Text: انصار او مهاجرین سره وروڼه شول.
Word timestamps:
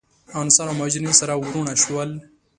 انصار 0.41 0.67
او 0.69 0.75
مهاجرین 0.77 1.13
سره 1.19 1.33
وروڼه 1.37 1.75
شول. 1.83 2.09